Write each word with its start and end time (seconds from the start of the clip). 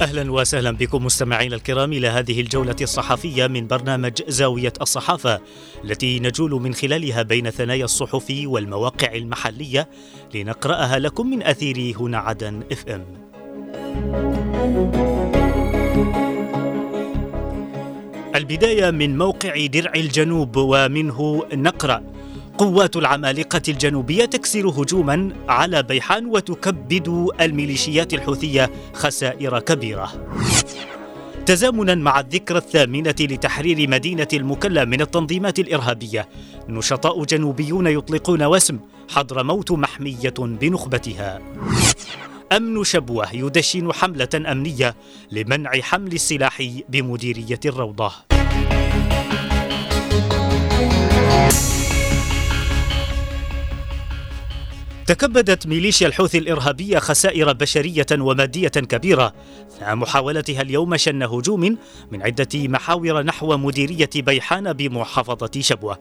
أهلا 0.00 0.32
وسهلا 0.32 0.70
بكم 0.70 1.04
مستمعينا 1.04 1.56
الكرام 1.56 1.92
إلى 1.92 2.08
هذه 2.08 2.40
الجولة 2.40 2.76
الصحفية 2.80 3.46
من 3.46 3.66
برنامج 3.66 4.22
زاوية 4.28 4.72
الصحافة 4.80 5.40
التي 5.84 6.20
نجول 6.20 6.50
من 6.50 6.74
خلالها 6.74 7.22
بين 7.22 7.50
ثنايا 7.50 7.84
الصحف 7.84 8.32
والمواقع 8.44 9.14
المحلية 9.14 9.88
لنقرأها 10.34 10.98
لكم 10.98 11.30
من 11.30 11.42
أثير 11.42 11.96
هنا 12.00 12.18
عدن 12.18 12.62
إف 12.72 12.88
إم. 12.88 13.04
البداية 18.34 18.90
من 18.90 19.18
موقع 19.18 19.66
درع 19.66 19.92
الجنوب 19.94 20.56
ومنه 20.56 21.44
نقرأ 21.52 22.02
قوات 22.60 22.96
العمالقة 22.96 23.62
الجنوبية 23.68 24.24
تكسر 24.24 24.68
هجوما 24.68 25.30
على 25.48 25.82
بيحان 25.82 26.26
وتكبد 26.26 27.28
الميليشيات 27.40 28.14
الحوثية 28.14 28.70
خسائر 28.94 29.58
كبيرة. 29.58 30.12
تزامنا 31.46 31.94
مع 31.94 32.20
الذكرى 32.20 32.58
الثامنة 32.58 33.14
لتحرير 33.20 33.88
مدينة 33.88 34.28
المكلا 34.32 34.84
من 34.84 35.00
التنظيمات 35.00 35.58
الإرهابية 35.58 36.28
نشطاء 36.68 37.24
جنوبيون 37.24 37.86
يطلقون 37.86 38.42
وسم 38.42 38.78
حضرموت 39.08 39.72
محمية 39.72 40.34
بنخبتها 40.38 41.40
أمن 42.52 42.84
شبوة 42.84 43.34
يدشن 43.34 43.92
حملة 43.92 44.52
أمنية 44.52 44.94
لمنع 45.32 45.70
حمل 45.80 46.12
السلاح 46.12 46.62
بمديرية 46.88 47.60
الروضة 47.66 48.12
تكبدت 55.10 55.66
ميليشيا 55.66 56.06
الحوثي 56.06 56.38
الإرهابية 56.38 56.98
خسائر 56.98 57.52
بشرية 57.52 58.06
ومادية 58.12 58.68
كبيرة 58.68 59.32
أثناء 59.68 59.94
محاولتها 59.94 60.62
اليوم 60.62 60.96
شن 60.96 61.22
هجوم 61.22 61.78
من 62.10 62.22
عدة 62.22 62.48
محاور 62.54 63.22
نحو 63.22 63.56
مديرية 63.56 64.10
بيحان 64.16 64.72
بمحافظة 64.72 65.60
شبوة. 65.60 65.98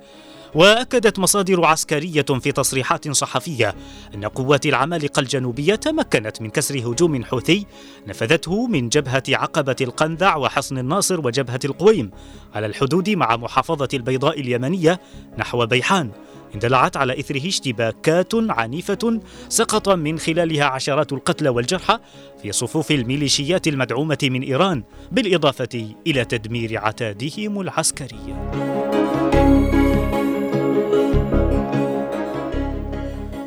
وأكدت 0.56 1.20
مصادر 1.20 1.66
عسكرية 1.66 2.26
في 2.42 2.52
تصريحات 2.52 3.12
صحفية 3.12 3.76
أن 4.16 4.26
قوات 4.26 4.66
العمالقة 4.66 5.20
الجنوبية 5.20 5.76
تمكنت 5.76 6.42
من 6.42 6.50
كسر 6.50 6.80
هجوم 6.80 7.26
حوثي 7.26 7.66
نفذته 8.08 8.68
من 8.68 8.90
جبهة 8.90 9.24
عقبة 9.30 9.76
القندع 9.82 10.36
وحصن 10.36 10.78
الناصر 10.78 11.28
وجبهة 11.28 11.60
القويم 11.66 12.12
على 12.56 12.66
الحدود 12.66 13.10
مع 13.10 13.38
محافظة 13.38 13.90
البيضاء 13.94 14.40
اليمنية 14.40 15.00
نحو 15.38 15.66
بيحان. 15.66 16.12
اندلعت 16.56 16.98
على 16.98 17.20
إثره 17.20 17.48
اشتباكات 17.48 18.34
عنيفة 18.36 19.20
سقط 19.50 19.90
من 19.90 20.20
خلالها 20.20 20.66
عشرات 20.66 21.14
القتلى 21.14 21.50
والجرحى 21.50 22.00
في 22.42 22.52
صفوف 22.52 22.92
الميليشيات 22.92 23.68
المدعومة 23.68 24.18
من 24.24 24.42
إيران 24.42 24.84
بالإضافة 25.12 25.90
إلى 26.08 26.26
تدمير 26.26 26.78
عتادهم 26.78 27.62
العسكري. 27.62 28.79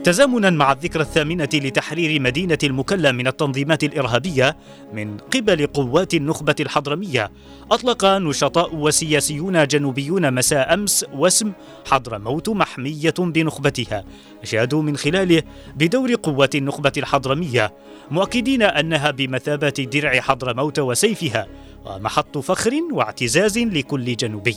تزامنا 0.04 0.50
مع 0.50 0.72
الذكرى 0.72 1.02
الثامنة 1.02 1.48
لتحرير 1.54 2.20
مدينة 2.20 2.58
المكلا 2.64 3.12
من 3.12 3.26
التنظيمات 3.26 3.84
الإرهابية 3.84 4.56
من 4.92 5.16
قبل 5.16 5.66
قوات 5.66 6.14
النخبة 6.14 6.54
الحضرمية. 6.60 7.30
أطلق 7.70 8.04
نشطاء 8.04 8.74
وسياسيون 8.74 9.66
جنوبيون 9.66 10.34
مساء 10.34 10.74
أمس 10.74 11.04
واسم 11.14 11.52
حضرموت 11.86 12.48
محمية 12.48 13.14
بنخبتها 13.18 14.04
أشادوا 14.42 14.82
من 14.82 14.96
خلاله 14.96 15.42
بدور 15.76 16.14
قوات 16.14 16.54
النخبة 16.54 16.92
الحضرمية 16.96 17.74
مؤكدين 18.10 18.62
أنها 18.62 19.10
بمثابة 19.10 19.88
درع 19.92 20.20
حضرموت 20.20 20.78
وسيفها 20.78 21.46
ومحط 21.84 22.38
فخر 22.38 22.72
واعتزاز 22.92 23.58
لكل 23.58 24.16
جنوبي. 24.16 24.56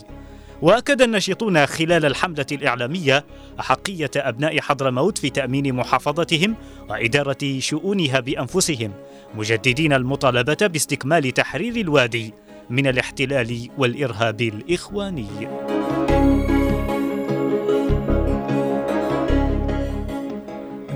وأكد 0.62 1.02
الناشطون 1.02 1.66
خلال 1.66 2.06
الحملة 2.06 2.46
الإعلامية 2.52 3.26
أحقية 3.60 4.12
أبناء 4.16 4.60
حضرموت 4.60 5.18
في 5.18 5.30
تأمين 5.30 5.74
محافظتهم 5.74 6.56
وإدارة 6.90 7.60
شؤونها 7.60 8.20
بأنفسهم 8.20 8.92
مجددين 9.36 9.94
المطالبة 9.94 10.58
باستكمال 10.62 11.32
تحرير 11.32 11.76
الوادي 11.76 12.34
من 12.70 12.88
الاحتلال 12.88 13.70
والإرهاب 13.78 14.42
الإخواني. 14.42 15.28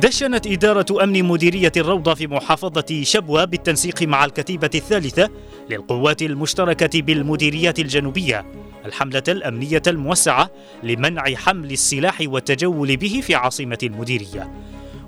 دشنت 0.01 0.47
إدارة 0.47 1.03
أمن 1.03 1.23
مديرية 1.23 1.71
الروضة 1.77 2.13
في 2.13 2.27
محافظة 2.27 3.01
شبوة 3.03 3.45
بالتنسيق 3.45 4.03
مع 4.03 4.25
الكتيبة 4.25 4.69
الثالثة 4.75 5.29
للقوات 5.69 6.21
المشتركة 6.21 7.01
بالمديريات 7.01 7.79
الجنوبية 7.79 8.45
الحملة 8.85 9.23
الأمنية 9.27 9.81
الموسعة 9.87 10.49
لمنع 10.83 11.23
حمل 11.35 11.71
السلاح 11.71 12.21
والتجول 12.25 12.97
به 12.97 13.21
في 13.23 13.35
عاصمة 13.35 13.77
المديرية. 13.83 14.51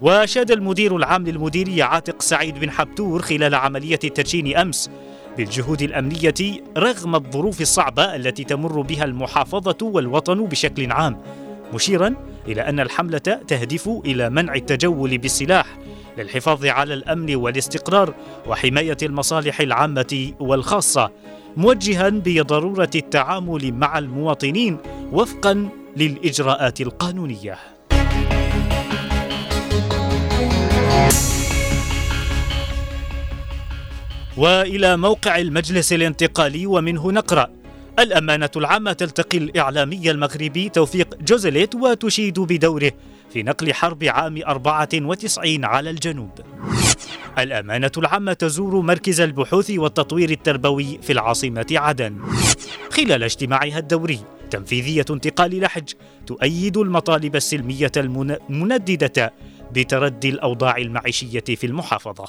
وشاد 0.02 0.52
المدير 0.52 0.96
العام 0.96 1.28
للمديرية 1.28 1.84
عاتق 1.84 2.22
سعيد 2.22 2.59
بن 2.59 2.72
حبتور 2.72 3.22
خلال 3.22 3.56
عملية 3.56 4.00
التدشين 4.04 4.58
أمس 4.58 4.90
بالجهود 5.38 5.82
الأمنية 5.82 6.34
رغم 6.78 7.16
الظروف 7.16 7.62
الصعبة 7.62 8.16
التي 8.16 8.44
تمر 8.44 8.82
بها 8.82 9.04
المحافظة 9.04 9.78
والوطن 9.82 10.46
بشكل 10.46 10.92
عام 10.92 11.22
مشيرا 11.74 12.16
إلى 12.48 12.62
أن 12.62 12.80
الحملة 12.80 13.18
تهدف 13.18 13.90
إلى 14.06 14.30
منع 14.30 14.56
التجول 14.56 15.18
بالسلاح 15.18 15.78
للحفاظ 16.18 16.66
على 16.66 16.94
الأمن 16.94 17.36
والاستقرار 17.36 18.14
وحماية 18.48 18.98
المصالح 19.03 19.62
العامة 19.62 20.32
والخاصة 20.40 21.12
موجها 21.58 22.10
بضرورة 22.10 22.90
التعامل 22.96 23.74
مع 23.74 23.98
المواطنين 23.98 24.78
وفقا 25.12 25.70
للإجراءات 25.98 26.82
القانونية. 26.82 27.58
وإلى 34.38 34.98
موقع 34.98 35.38
المجلس 35.38 35.94
الانتقالي 35.94 36.66
ومنه 36.66 37.12
نقرأ 37.12 37.50
الأمانة 38.00 38.50
العامة 38.56 38.94
تلتقي 38.94 39.38
الإعلامي 39.38 40.12
المغربي 40.12 40.70
توفيق 40.70 41.18
جوزليت 41.22 41.76
وتشيد 41.76 42.40
بدوره 42.40 42.92
في 43.34 43.44
نقل 43.44 43.74
حرب 43.74 44.04
عام 44.04 44.42
94 44.48 45.66
على 45.66 45.90
الجنوب. 45.90 46.32
الأمانة 47.40 47.92
العامة 47.97 48.34
تزور 48.34 48.81
مركز 48.81 49.22
البحوث 49.22 49.72
والتطوير 49.72 50.30
التربوي 50.30 51.00
في 51.02 51.14
العاصمة 51.14 51.66
عدن. 51.72 52.18
خلال 52.90 53.24
اجتماعها 53.24 53.80
الدوري 53.80 54.19
تنفيذية 54.50 55.06
انتقال 55.09 55.59
لحج 55.59 55.90
تؤيد 56.28 56.78
المطالب 56.78 57.36
السلمية 57.36 57.91
المنددة 57.97 59.34
بتردي 59.72 60.30
الأوضاع 60.30 60.78
المعيشية 60.78 61.44
في 61.56 61.64
المحافظة. 61.64 62.28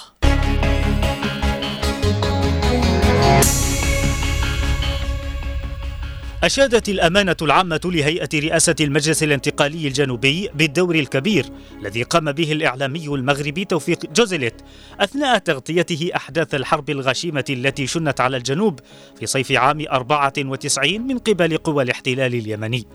أشادت 6.42 6.88
الأمانة 6.88 7.36
العامة 7.42 7.80
لهيئة 7.84 8.28
رئاسة 8.34 8.75
المجلس 8.80 9.22
الانتقالي 9.22 9.88
الجنوبي 9.88 10.50
بالدور 10.54 10.94
الكبير 10.94 11.47
الذي 11.80 12.03
قام 12.03 12.33
به 12.33 12.53
الإعلامي 12.53 13.06
المغربي 13.06 13.65
توفيق 13.65 14.06
جوزيليت 14.12 14.54
أثناء 15.00 15.39
تغطيته 15.39 16.10
أحداث 16.16 16.54
الحرب 16.54 16.91
الغشيمة 16.91 17.44
التي 17.50 17.86
شنت 17.86 18.21
على 18.21 18.36
الجنوب 18.36 18.80
في 19.18 19.27
صيف 19.27 19.53
عام 19.53 19.84
94 19.91 21.00
من 21.00 21.18
قبل 21.18 21.56
قوى 21.56 21.83
الاحتلال 21.84 22.34
اليمني. 22.34 22.86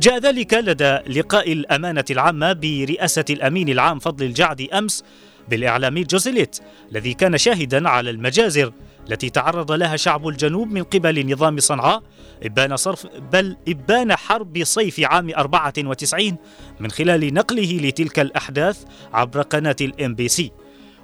جاء 0.00 0.18
ذلك 0.18 0.54
لدى 0.54 0.98
لقاء 1.20 1.52
الأمانة 1.52 2.04
العامة 2.10 2.52
برئاسة 2.52 3.24
الأمين 3.30 3.68
العام 3.68 3.98
فضل 3.98 4.26
الجعد 4.26 4.68
أمس 4.72 5.04
بالإعلامي 5.48 6.04
جوزيليت 6.04 6.58
الذي 6.92 7.14
كان 7.14 7.38
شاهدا 7.38 7.88
على 7.88 8.10
المجازر 8.10 8.72
التي 9.10 9.30
تعرض 9.30 9.72
لها 9.72 9.96
شعب 9.96 10.28
الجنوب 10.28 10.72
من 10.72 10.82
قبل 10.82 11.32
نظام 11.32 11.58
صنعاء 11.58 12.02
إبان 12.42 12.76
صرف 12.76 13.06
بل 13.32 13.56
إبان 13.68 14.16
حرب 14.16 14.64
صيف 14.64 15.00
عام 15.00 15.30
94 15.30 16.36
من 16.80 16.90
خلال 16.90 17.34
نقله 17.34 17.80
لتلك 17.82 18.18
الأحداث 18.20 18.84
عبر 19.12 19.42
قناة 19.42 19.76
الام 19.80 20.14
بي 20.14 20.28
سي. 20.28 20.52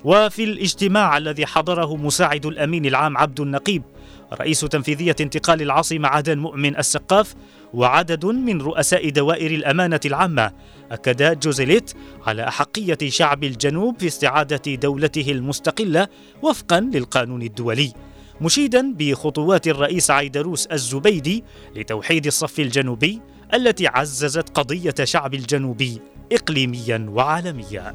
وفي 0.05 0.45
الاجتماع 0.45 1.17
الذي 1.17 1.47
حضره 1.47 1.97
مساعد 1.97 2.47
الأمين 2.47 2.87
العام 2.87 3.19
عبد 3.19 3.41
النقيب 3.41 3.83
رئيس 4.33 4.61
تنفيذية 4.61 5.17
انتقال 5.21 5.63
العاصمة 5.63 6.09
عدن 6.09 6.39
مؤمن 6.39 6.77
السقاف 6.77 7.35
وعدد 7.75 8.27
من 8.27 8.61
رؤساء 8.63 9.09
دوائر 9.09 9.51
الأمانة 9.51 10.01
العامة 10.05 10.53
أكد 10.91 11.41
جوزيليت 11.41 11.93
على 12.27 12.49
أحقية 12.49 12.99
شعب 13.09 13.45
الجنوب 13.45 14.01
في 14.01 14.07
استعادة 14.07 14.75
دولته 14.75 15.33
المستقلة 15.33 16.09
وفقا 16.43 16.81
للقانون 16.81 17.43
الدولي 17.43 17.93
مشيدا 18.41 18.95
بخطوات 18.99 19.69
الرئيس 19.69 20.11
عيدروس 20.11 20.67
الزبيدي 20.67 21.45
لتوحيد 21.77 22.27
الصف 22.27 22.61
الجنوبي 22.61 23.21
التي 23.55 23.87
عززت 23.87 24.49
قضية 24.49 24.95
شعب 25.05 25.35
الجنوب 25.35 25.83
إقليميا 26.33 27.07
وعالميا. 27.11 27.95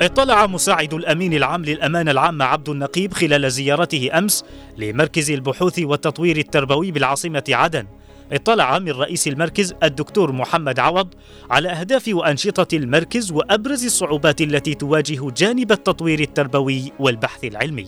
اطلع 0.00 0.46
مساعد 0.46 0.94
الأمين 0.94 1.34
العام 1.34 1.64
للامانه 1.64 2.10
العامه 2.10 2.44
عبد 2.44 2.68
النقيب 2.68 3.12
خلال 3.12 3.50
زيارته 3.50 4.18
أمس 4.18 4.44
لمركز 4.78 5.30
البحوث 5.30 5.78
والتطوير 5.78 6.36
التربوي 6.36 6.90
بالعاصمة 6.90 7.44
عدن 7.48 7.86
اطلع 8.32 8.78
من 8.78 8.90
رئيس 8.90 9.28
المركز 9.28 9.74
الدكتور 9.82 10.32
محمد 10.32 10.78
عوض 10.78 11.14
على 11.50 11.68
أهداف 11.68 12.08
وأنشطة 12.08 12.76
المركز 12.76 13.32
وأبرز 13.32 13.84
الصعوبات 13.84 14.40
التي 14.40 14.74
تواجه 14.74 15.30
جانب 15.30 15.72
التطوير 15.72 16.20
التربوي 16.20 16.92
والبحث 16.98 17.44
العلمي. 17.44 17.86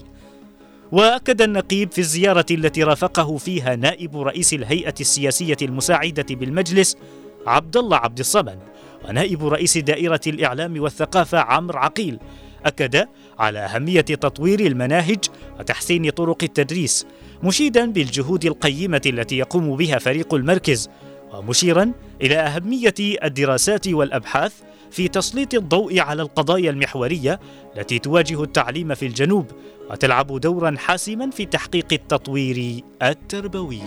وأكد 0.93 1.43
النقيب 1.43 1.93
في 1.93 1.99
الزيارة 1.99 2.47
التي 2.51 2.83
رافقه 2.83 3.37
فيها 3.37 3.77
نائب 3.77 4.17
رئيس 4.17 4.55
الهيئة 4.55 4.95
السياسية 5.01 5.57
المساعدة 5.63 6.35
بالمجلس 6.35 6.97
عبد 7.47 7.77
الله 7.77 7.97
عبد 7.97 8.19
الصمد 8.19 8.59
ونائب 9.09 9.47
رئيس 9.47 9.79
دائرة 9.79 10.21
الإعلام 10.27 10.81
والثقافة 10.81 11.39
عمرو 11.39 11.79
عقيل 11.79 12.19
أكد 12.67 13.09
على 13.39 13.59
أهمية 13.59 14.01
تطوير 14.01 14.61
المناهج 14.61 15.19
وتحسين 15.61 16.11
طرق 16.11 16.43
التدريس 16.43 17.07
مشيدا 17.43 17.93
بالجهود 17.93 18.45
القيمة 18.45 19.03
التي 19.07 19.39
يقوم 19.39 19.77
بها 19.77 19.99
فريق 19.99 20.35
المركز 20.35 20.91
ومشيرا 21.33 21.93
إلى 22.23 22.37
أهمية 22.37 22.95
الدراسات 23.01 23.89
والأبحاث 23.89 24.53
في 24.91 25.09
تسليط 25.09 25.55
الضوء 25.55 26.01
على 26.01 26.23
القضايا 26.23 26.71
المحورية 26.71 27.41
التي 27.77 27.99
تواجه 27.99 28.43
التعليم 28.43 28.95
في 28.95 29.07
الجنوب 29.07 29.47
وتلعب 29.91 30.41
دورا 30.41 30.75
حاسما 30.79 31.31
في 31.31 31.47
تحقيق 31.47 31.87
التطوير 31.93 32.83
التربوي. 33.03 33.81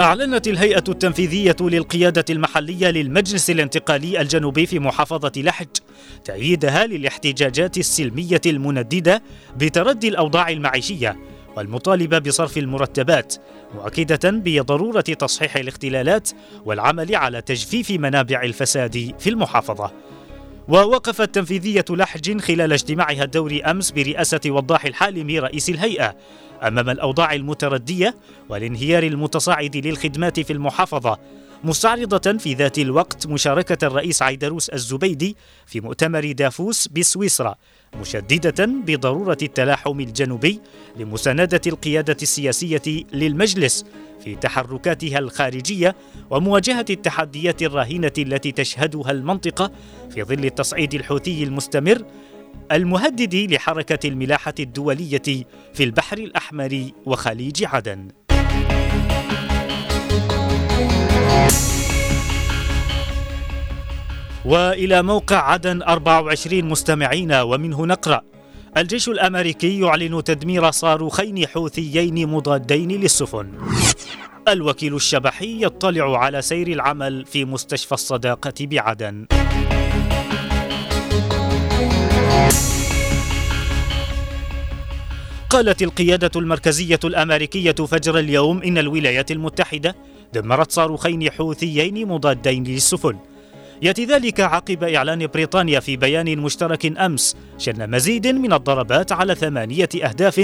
أعلنت 0.00 0.48
الهيئة 0.48 0.84
التنفيذية 0.88 1.56
للقيادة 1.60 2.24
المحلية 2.30 2.90
للمجلس 2.90 3.50
الانتقالي 3.50 4.20
الجنوبي 4.20 4.66
في 4.66 4.78
محافظة 4.78 5.32
لحج 5.36 5.66
تأييدها 6.24 6.86
للاحتجاجات 6.86 7.78
السلمية 7.78 8.40
المنددة 8.46 9.22
بتردي 9.56 10.08
الأوضاع 10.08 10.48
المعيشية 10.48 11.16
والمطالبة 11.56 12.18
بصرف 12.18 12.58
المرتبات 12.58 13.34
مؤكدة 13.74 14.30
بضرورة 14.30 15.00
تصحيح 15.00 15.56
الاختلالات 15.56 16.30
والعمل 16.64 17.16
على 17.16 17.42
تجفيف 17.42 17.90
منابع 17.90 18.42
الفساد 18.42 19.14
في 19.18 19.30
المحافظة. 19.30 19.90
ووقفت 20.68 21.34
تنفيذية 21.34 21.84
لحج 21.90 22.40
خلال 22.40 22.72
اجتماعها 22.72 23.24
الدوري 23.24 23.62
أمس 23.62 23.90
برئاسة 23.90 24.40
وضاح 24.46 24.84
الحالمي 24.84 25.38
رئيس 25.38 25.70
الهيئة 25.70 26.16
أمام 26.62 26.90
الأوضاع 26.90 27.34
المتردية 27.34 28.14
والانهيار 28.48 29.02
المتصاعد 29.02 29.76
للخدمات 29.76 30.40
في 30.40 30.52
المحافظة 30.52 31.18
مستعرضة 31.64 32.38
في 32.38 32.54
ذات 32.54 32.78
الوقت 32.78 33.26
مشاركة 33.26 33.86
الرئيس 33.86 34.22
عيدروس 34.22 34.68
الزبيدي 34.68 35.36
في 35.66 35.80
مؤتمر 35.80 36.32
دافوس 36.32 36.88
بسويسرا 36.88 37.54
مشددة 38.00 38.66
بضرورة 38.66 39.38
التلاحم 39.42 40.00
الجنوبي 40.00 40.60
لمساندة 40.96 41.60
القيادة 41.66 42.16
السياسية 42.22 42.82
للمجلس 43.12 43.84
في 44.24 44.36
تحركاتها 44.36 45.18
الخارجية 45.18 45.96
ومواجهة 46.30 46.84
التحديات 46.90 47.62
الراهنة 47.62 48.12
التي 48.18 48.52
تشهدها 48.52 49.10
المنطقة 49.10 49.70
في 50.10 50.22
ظل 50.22 50.44
التصعيد 50.44 50.94
الحوثي 50.94 51.44
المستمر 51.44 52.04
المهدد 52.72 53.34
لحركة 53.34 54.08
الملاحة 54.08 54.54
الدولية 54.60 55.46
في 55.74 55.84
البحر 55.84 56.18
الأحمر 56.18 56.90
وخليج 57.06 57.64
عدن. 57.64 58.08
وإلى 64.44 65.02
موقع 65.02 65.36
عدن 65.36 65.82
24 65.82 66.64
مستمعين 66.64 67.32
ومنه 67.32 67.86
نقرأ 67.86 68.20
الجيش 68.76 69.08
الأمريكي 69.08 69.80
يعلن 69.80 70.24
تدمير 70.24 70.70
صاروخين 70.70 71.46
حوثيين 71.46 72.28
مضادين 72.28 72.90
للسفن 72.90 73.52
الوكيل 74.48 74.94
الشبحي 74.94 75.64
يطلع 75.64 76.18
على 76.18 76.42
سير 76.42 76.68
العمل 76.68 77.24
في 77.26 77.44
مستشفى 77.44 77.92
الصداقة 77.92 78.54
بعدن 78.60 79.26
قالت 85.50 85.82
القيادة 85.82 86.30
المركزية 86.36 87.00
الأمريكية 87.04 87.72
فجر 87.72 88.18
اليوم 88.18 88.62
إن 88.62 88.78
الولايات 88.78 89.30
المتحدة 89.30 89.96
دمرت 90.32 90.72
صاروخين 90.72 91.30
حوثيين 91.30 92.08
مضادين 92.08 92.64
للسفن. 92.64 93.16
يأتي 93.82 94.04
ذلك 94.04 94.40
عقب 94.40 94.84
إعلان 94.84 95.26
بريطانيا 95.26 95.80
في 95.80 95.96
بيان 95.96 96.38
مشترك 96.38 96.98
أمس 96.98 97.36
شن 97.58 97.90
مزيد 97.90 98.26
من 98.26 98.52
الضربات 98.52 99.12
على 99.12 99.34
ثمانية 99.34 99.88
أهداف 100.04 100.34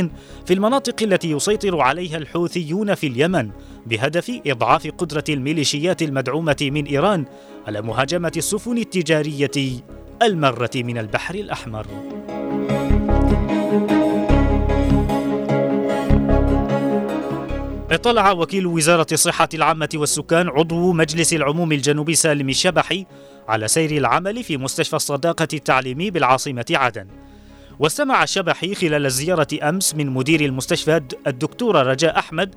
في 0.46 0.54
المناطق 0.54 1.02
التي 1.02 1.30
يسيطر 1.30 1.80
عليها 1.80 2.16
الحوثيون 2.16 2.94
في 2.94 3.06
اليمن 3.06 3.50
بهدف 3.86 4.40
إضعاف 4.46 4.86
قدرة 4.86 5.24
الميليشيات 5.28 6.02
المدعومة 6.02 6.56
من 6.60 6.84
إيران 6.84 7.24
على 7.66 7.82
مهاجمة 7.82 8.32
السفن 8.36 8.78
التجارية 8.78 9.80
المرة 10.22 10.70
من 10.74 10.98
البحر 10.98 11.34
الأحمر. 11.34 11.86
اطلع 17.90 18.32
وكيل 18.32 18.66
وزارة 18.66 19.06
الصحة 19.12 19.48
العامة 19.54 19.88
والسكان 19.94 20.48
عضو 20.48 20.92
مجلس 20.92 21.32
العموم 21.32 21.72
الجنوبي 21.72 22.14
سالم 22.14 22.48
الشبحي 22.48 23.06
على 23.48 23.68
سير 23.68 23.90
العمل 23.90 24.44
في 24.44 24.56
مستشفى 24.56 24.96
الصداقة 24.96 25.48
التعليمي 25.52 26.10
بالعاصمة 26.10 26.64
عدن 26.70 27.06
واستمع 27.78 28.22
الشبحي 28.22 28.74
خلال 28.74 29.06
الزيارة 29.06 29.48
أمس 29.62 29.94
من 29.94 30.10
مدير 30.10 30.40
المستشفى 30.40 31.00
الدكتورة 31.26 31.82
رجاء 31.82 32.18
أحمد 32.18 32.54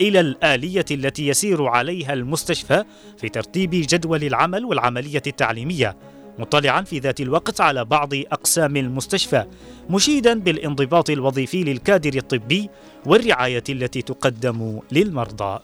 إلى 0.00 0.20
الآلية 0.20 0.84
التي 0.90 1.28
يسير 1.28 1.66
عليها 1.66 2.12
المستشفى 2.12 2.84
في 3.18 3.28
ترتيب 3.28 3.70
جدول 3.70 4.24
العمل 4.24 4.64
والعملية 4.64 5.22
التعليمية 5.26 5.96
مطلعا 6.38 6.82
في 6.82 6.98
ذات 6.98 7.20
الوقت 7.20 7.60
على 7.60 7.84
بعض 7.84 8.14
أقسام 8.14 8.76
المستشفى 8.76 9.44
مشيدا 9.90 10.34
بالانضباط 10.34 11.10
الوظيفي 11.10 11.64
للكادر 11.64 12.18
الطبي 12.18 12.70
والرعاية 13.06 13.64
التي 13.68 14.02
تقدم 14.02 14.80
للمرضى. 14.92 15.58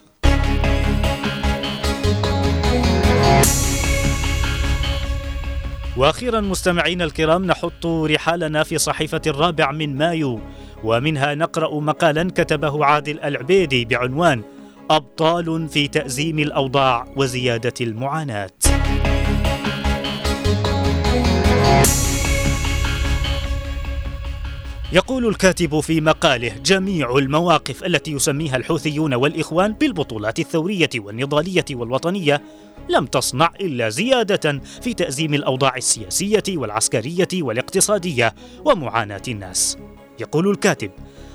وأخيرا 5.97 6.40
مستمعينا 6.40 7.04
الكرام 7.04 7.45
نحط 7.45 7.87
رحالنا 7.87 8.62
في 8.62 8.78
صحيفة 8.78 9.21
الرابع 9.26 9.73
من 9.73 9.97
مايو 9.97 10.40
ومنها 10.85 11.35
نقرأ 11.35 11.81
مقالا 11.81 12.31
كتبه 12.31 12.85
عادل 12.85 13.21
العبيدي 13.21 13.85
بعنوان 13.85 14.43
أبطال 14.90 15.69
في 15.69 15.88
تأزيم 15.88 16.38
الأوضاع 16.38 17.07
وزيادة 17.16 17.75
المعاناة. 17.81 18.50
يقول 24.93 25.26
الكاتب 25.26 25.81
في 25.81 26.00
مقاله 26.00 26.52
جميع 26.64 27.16
المواقف 27.19 27.85
التي 27.85 28.12
يسميها 28.12 28.57
الحوثيون 28.57 29.14
والإخوان 29.14 29.73
بالبطولات 29.73 30.38
الثورية 30.38 30.88
والنضالية 30.97 31.64
والوطنية 31.71 32.43
لم 32.88 33.07
تصنع 33.07 33.52
إلا 33.61 33.88
زيادة 33.88 34.61
في 34.83 34.95
تأزيم 34.95 35.35
الأوضاع 35.35 35.76
السياسية 35.76 36.43
والعسكرية 36.49 37.28
والاقتصادية 37.35 38.35
ومعاناة 38.64 39.23
الناس. 39.28 39.78
يقول 40.21 40.50
الكاتب 40.50 40.90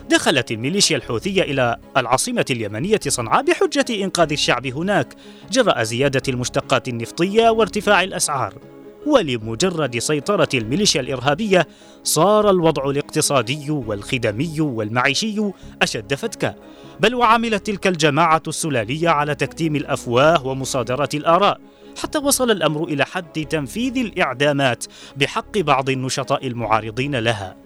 دخلت 0.10 0.52
الميليشيا 0.52 0.98
الحوثية 0.98 1.42
إلى 1.42 1.78
العاصمة 1.98 2.46
اليمنية 2.52 3.00
صنعاء 3.08 3.44
بحجة 3.44 4.04
إنقاذ 4.04 4.32
الشعب 4.32 4.68
هناك 4.68 5.14
جراء 5.52 5.84
زيادة 5.84 6.24
المشتقات 6.30 6.88
النفطية 6.88 7.50
وارتفاع 7.50 8.04
الأسعار. 8.04 8.79
ولمجرد 9.06 9.98
سيطرة 9.98 10.50
الميليشيا 10.54 11.02
الإرهابية 11.02 11.68
صار 12.04 12.50
الوضع 12.50 12.90
الاقتصادي 12.90 13.72
والخدمي 13.72 14.62
والمعيشي 14.62 15.42
أشد 15.82 16.14
فتكا 16.14 16.56
بل 17.00 17.16
وعملت 17.16 17.66
تلك 17.68 17.88
الجماعة 17.88 18.44
السلالية 18.48 19.10
على 19.10 19.36
تكتيم 19.36 19.76
الأفواه 19.76 20.48
ومصادرة 20.48 21.10
الآراء 21.14 21.60
حتى 22.02 22.18
وصل 22.18 22.52
الأمر 22.52 22.84
إلى 22.84 23.06
حد 23.06 23.46
تنفيذ 23.50 23.98
الإعدامات 23.98 24.86
بحق 25.18 25.58
بعض 25.58 25.90
النشطاء 25.90 26.48
المعارضين 26.48 27.16
لها. 27.16 27.58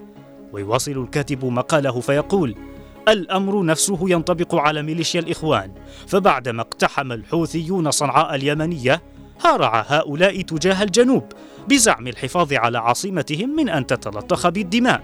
ويواصل 0.54 0.92
الكاتب 0.92 1.46
مقاله 1.46 2.00
فيقول 2.00 2.56
الأمر 3.08 3.66
نفسه 3.66 4.00
ينطبق 4.02 4.56
على 4.56 4.82
ميليشيا 4.82 5.20
الإخوان 5.20 5.72
فبعدما 6.08 6.62
اقتحم 6.62 7.12
الحوثيون 7.12 7.92
صنعاء 7.92 8.36
اليمنية 8.36 9.02
هارع 9.42 9.86
هؤلاء 9.88 10.42
تجاه 10.42 10.84
الجنوب 10.84 11.24
بزعم 11.68 12.08
الحفاظ 12.08 12.54
على 12.54 12.78
عاصمتهم 12.78 13.56
من 13.56 13.70
أن 13.70 13.88
تتلطخ 13.88 14.50
بالدماء 14.50 15.04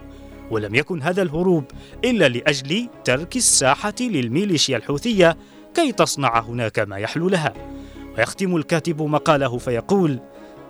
ولم 0.51 0.75
يكن 0.75 1.01
هذا 1.01 1.21
الهروب 1.21 1.63
إلا 2.05 2.29
لأجل 2.29 2.89
ترك 3.03 3.35
الساحة 3.35 3.93
للميليشيا 3.99 4.77
الحوثية 4.77 5.37
كي 5.73 5.91
تصنع 5.91 6.39
هناك 6.39 6.79
ما 6.79 6.97
يحلو 6.97 7.29
لها. 7.29 7.53
ويختم 8.17 8.55
الكاتب 8.55 9.01
مقاله 9.01 9.57
فيقول 9.57 10.19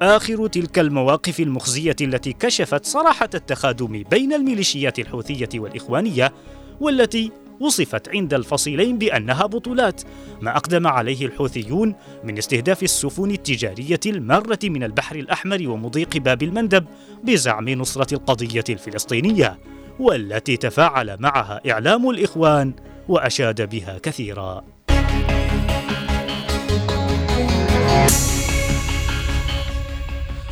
آخر 0.02 0.48
تلك 0.48 0.80
المواقف 0.80 1.40
المخزية 1.40 1.96
التي 2.02 2.34
كشفت 2.34 2.86
صراحة 2.86 3.30
التخادم 3.34 4.04
بين 4.04 4.34
الميليشيات 4.34 5.00
الحوثية 5.00 5.50
والإخوانية 5.56 6.34
والتي 6.80 7.32
وصفت 7.60 8.10
عند 8.10 8.34
الفصيلين 8.34 8.98
بأنها 8.98 9.46
بطولات 9.46 10.02
ما 10.42 10.58
أقدم 10.58 10.88
عليه 10.88 11.26
الحوثيون 11.26 11.96
من 12.24 12.38
استهداف 12.38 12.84
السفن 12.84 13.32
التجارية 13.32 14.00
المارة 14.06 14.60
من 14.64 14.84
البحر 14.84 15.16
الأحمر 15.16 15.68
ومضيق 15.68 16.18
باب 16.18 16.44
المندب 16.44 16.86
بزعم 17.24 17.70
نصرة 17.70 18.14
القضية 18.14 18.64
الفلسطينية 18.70 19.60
والتي 20.00 20.58
تفاعل 20.58 21.18
معها 21.20 21.62
إعلام 21.72 22.10
الإخوان 22.10 22.74
وأشاد 23.08 23.70
بها 23.70 23.98
كثيرا. 23.98 24.64